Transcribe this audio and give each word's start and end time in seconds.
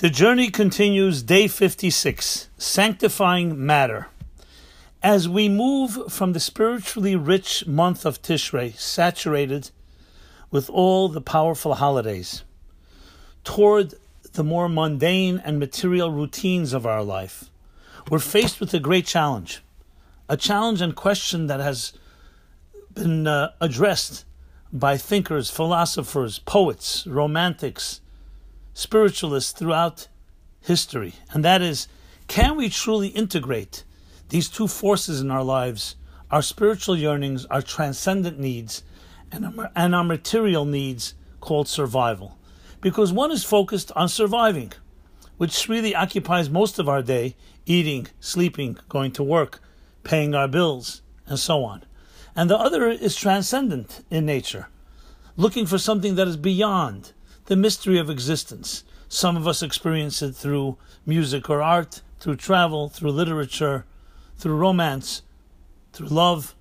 The 0.00 0.08
journey 0.08 0.48
continues 0.48 1.22
day 1.22 1.46
56, 1.46 2.48
sanctifying 2.56 3.66
matter. 3.66 4.06
As 5.02 5.28
we 5.28 5.46
move 5.46 6.10
from 6.10 6.32
the 6.32 6.40
spiritually 6.40 7.16
rich 7.16 7.66
month 7.66 8.06
of 8.06 8.22
Tishrei, 8.22 8.74
saturated 8.78 9.70
with 10.50 10.70
all 10.70 11.10
the 11.10 11.20
powerful 11.20 11.74
holidays, 11.74 12.44
toward 13.44 13.92
the 14.32 14.42
more 14.42 14.70
mundane 14.70 15.38
and 15.44 15.58
material 15.58 16.10
routines 16.10 16.72
of 16.72 16.86
our 16.86 17.02
life, 17.02 17.50
we're 18.10 18.20
faced 18.20 18.58
with 18.58 18.72
a 18.72 18.80
great 18.80 19.04
challenge. 19.04 19.60
A 20.30 20.36
challenge 20.38 20.80
and 20.80 20.96
question 20.96 21.46
that 21.48 21.60
has 21.60 21.92
been 22.94 23.26
uh, 23.26 23.52
addressed 23.60 24.24
by 24.72 24.96
thinkers, 24.96 25.50
philosophers, 25.50 26.38
poets, 26.38 27.06
romantics, 27.06 28.00
spiritualists 28.74 29.52
throughout 29.52 30.08
history. 30.60 31.14
And 31.32 31.44
that 31.44 31.62
is 31.62 31.88
can 32.28 32.56
we 32.56 32.68
truly 32.68 33.08
integrate 33.08 33.84
these 34.28 34.48
two 34.48 34.68
forces 34.68 35.20
in 35.20 35.30
our 35.30 35.42
lives, 35.42 35.96
our 36.30 36.42
spiritual 36.42 36.96
yearnings, 36.96 37.44
our 37.46 37.62
transcendent 37.62 38.38
needs, 38.38 38.84
and 39.32 39.46
our, 39.46 39.70
and 39.74 39.94
our 39.94 40.04
material 40.04 40.64
needs 40.64 41.14
called 41.40 41.66
survival? 41.66 42.38
Because 42.80 43.12
one 43.12 43.32
is 43.32 43.44
focused 43.44 43.90
on 43.96 44.08
surviving, 44.08 44.72
which 45.38 45.68
really 45.68 45.94
occupies 45.94 46.48
most 46.48 46.78
of 46.78 46.88
our 46.88 47.02
day 47.02 47.34
eating, 47.66 48.06
sleeping, 48.20 48.78
going 48.88 49.12
to 49.12 49.22
work, 49.22 49.60
paying 50.02 50.34
our 50.34 50.48
bills, 50.48 51.02
and 51.26 51.38
so 51.38 51.64
on. 51.64 51.84
And 52.34 52.48
the 52.48 52.58
other 52.58 52.88
is 52.88 53.16
transcendent 53.16 54.04
in 54.10 54.24
nature, 54.24 54.68
looking 55.36 55.66
for 55.66 55.78
something 55.78 56.14
that 56.14 56.28
is 56.28 56.36
beyond 56.36 57.12
the 57.50 57.56
mystery 57.56 57.98
of 57.98 58.08
existence. 58.08 58.84
Some 59.08 59.36
of 59.36 59.44
us 59.48 59.60
experience 59.60 60.22
it 60.22 60.36
through 60.36 60.78
music 61.04 61.50
or 61.50 61.60
art, 61.60 62.00
through 62.20 62.36
travel, 62.36 62.88
through 62.88 63.10
literature, 63.10 63.86
through 64.36 64.54
romance, 64.54 65.22
through 65.92 66.06
love, 66.06 66.54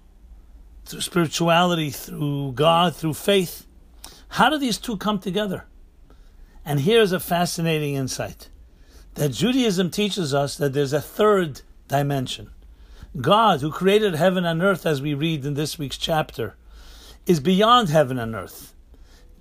through 0.85 1.01
spirituality, 1.01 1.91
through 1.91 2.53
God, 2.53 2.95
through 2.95 3.13
faith. 3.13 3.67
How 4.29 4.49
do 4.49 4.57
these 4.57 4.79
two 4.79 4.97
come 4.97 5.19
together? 5.19 5.67
And 6.65 6.79
here's 6.79 7.11
a 7.11 7.19
fascinating 7.19 7.93
insight 7.93 8.49
that 9.13 9.29
Judaism 9.29 9.91
teaches 9.91 10.33
us 10.33 10.57
that 10.57 10.73
there's 10.73 10.93
a 10.93 10.99
third 10.99 11.61
dimension. 11.87 12.49
God, 13.21 13.61
who 13.61 13.69
created 13.69 14.15
heaven 14.15 14.43
and 14.43 14.63
earth, 14.63 14.87
as 14.87 15.03
we 15.03 15.13
read 15.13 15.45
in 15.45 15.53
this 15.53 15.77
week's 15.77 15.99
chapter, 15.99 16.55
is 17.27 17.39
beyond 17.39 17.89
heaven 17.89 18.17
and 18.17 18.33
earth. 18.33 18.73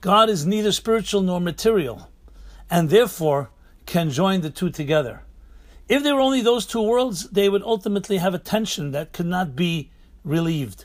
God 0.01 0.31
is 0.31 0.47
neither 0.47 0.73
spiritual 0.73 1.23
nor 1.23 1.41
material, 1.41 2.11
and 2.71 2.89
therefore 2.91 3.51
can 3.87 4.11
join 4.11 4.43
the 4.43 4.51
two 4.51 4.71
together. 4.71 5.23
If 5.89 6.03
there 6.03 6.15
were 6.15 6.21
only 6.21 6.43
those 6.43 6.67
two 6.67 6.83
worlds, 6.83 7.31
they 7.31 7.49
would 7.49 7.63
ultimately 7.63 8.19
have 8.19 8.35
a 8.35 8.39
tension 8.39 8.93
that 8.93 9.13
could 9.13 9.27
not 9.27 9.57
be 9.57 9.91
relieved. 10.23 10.85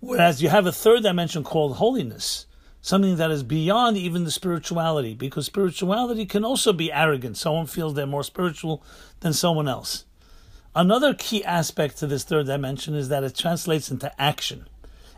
Whereas 0.00 0.42
you 0.42 0.48
have 0.48 0.66
a 0.66 0.72
third 0.72 1.02
dimension 1.02 1.44
called 1.44 1.76
holiness, 1.76 2.46
something 2.80 3.16
that 3.16 3.30
is 3.30 3.42
beyond 3.42 3.96
even 3.96 4.24
the 4.24 4.30
spirituality, 4.30 5.14
because 5.14 5.46
spirituality 5.46 6.24
can 6.24 6.44
also 6.44 6.72
be 6.72 6.92
arrogant. 6.92 7.36
Someone 7.36 7.66
feels 7.66 7.94
they're 7.94 8.06
more 8.06 8.24
spiritual 8.24 8.82
than 9.20 9.32
someone 9.32 9.68
else. 9.68 10.04
Another 10.74 11.14
key 11.14 11.44
aspect 11.44 11.98
to 11.98 12.06
this 12.06 12.24
third 12.24 12.46
dimension 12.46 12.94
is 12.94 13.08
that 13.08 13.24
it 13.24 13.34
translates 13.34 13.90
into 13.90 14.12
action. 14.20 14.68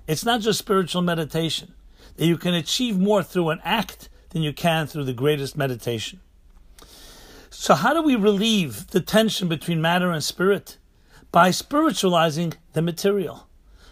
It's 0.06 0.25
not 0.25 0.41
just 0.41 0.58
spiritual 0.58 1.03
meditation, 1.03 1.75
that 2.19 2.27
you 2.27 2.36
can 2.36 2.52
achieve 2.52 2.98
more 2.98 3.22
through 3.22 3.50
an 3.50 3.61
act 3.64 4.08
than 4.30 4.42
you 4.42 4.52
can 4.52 4.86
through 4.86 5.05
the 5.05 5.12
greatest 5.12 5.56
meditation. 5.56 6.20
So, 7.48 7.75
how 7.75 7.94
do 7.94 8.02
we 8.02 8.16
relieve 8.16 8.88
the 8.88 9.00
tension 9.00 9.48
between 9.48 9.80
matter 9.80 10.10
and 10.10 10.22
spirit? 10.22 10.78
By 11.30 11.50
spiritualizing 11.52 12.55
the 12.72 12.83
material, 12.83 13.48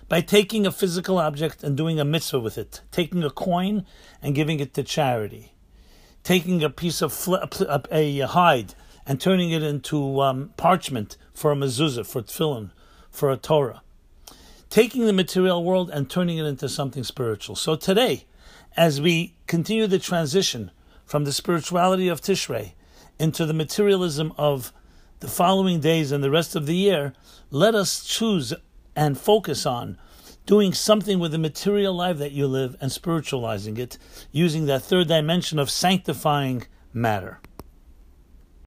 by 0.08 0.20
taking 0.20 0.66
a 0.66 0.72
physical 0.72 1.18
object 1.18 1.62
and 1.62 1.76
doing 1.76 2.00
a 2.00 2.04
mitzvah 2.04 2.40
with 2.40 2.58
it, 2.58 2.80
taking 2.90 3.22
a 3.22 3.30
coin 3.30 3.86
and 4.20 4.34
giving 4.34 4.58
it 4.58 4.74
to 4.74 4.82
charity, 4.82 5.54
taking 6.24 6.64
a 6.64 6.70
piece 6.70 7.02
of 7.02 7.12
fl- 7.12 7.36
a 7.90 8.20
hide 8.20 8.74
and 9.06 9.20
turning 9.20 9.52
it 9.52 9.62
into 9.62 10.20
um, 10.20 10.52
parchment 10.56 11.16
for 11.32 11.52
a 11.52 11.54
mezuzah, 11.54 12.06
for 12.06 12.22
tefillin, 12.22 12.72
for 13.10 13.30
a 13.30 13.36
Torah. 13.36 13.82
Taking 14.76 15.06
the 15.06 15.14
material 15.14 15.64
world 15.64 15.88
and 15.88 16.10
turning 16.10 16.36
it 16.36 16.44
into 16.44 16.68
something 16.68 17.02
spiritual. 17.02 17.56
So 17.56 17.76
today, 17.76 18.26
as 18.76 19.00
we 19.00 19.34
continue 19.46 19.86
the 19.86 19.98
transition 19.98 20.70
from 21.06 21.24
the 21.24 21.32
spirituality 21.32 22.08
of 22.08 22.20
Tishrei 22.20 22.74
into 23.18 23.46
the 23.46 23.54
materialism 23.54 24.34
of 24.36 24.74
the 25.20 25.28
following 25.28 25.80
days 25.80 26.12
and 26.12 26.22
the 26.22 26.30
rest 26.30 26.54
of 26.54 26.66
the 26.66 26.76
year, 26.76 27.14
let 27.50 27.74
us 27.74 28.04
choose 28.04 28.52
and 28.94 29.18
focus 29.18 29.64
on 29.64 29.96
doing 30.44 30.74
something 30.74 31.18
with 31.18 31.32
the 31.32 31.38
material 31.38 31.94
life 31.94 32.18
that 32.18 32.32
you 32.32 32.46
live 32.46 32.76
and 32.78 32.92
spiritualizing 32.92 33.78
it 33.78 33.96
using 34.30 34.66
that 34.66 34.82
third 34.82 35.08
dimension 35.08 35.58
of 35.58 35.70
sanctifying 35.70 36.66
matter. 36.92 37.40